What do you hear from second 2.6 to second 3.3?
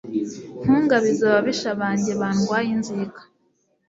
inzika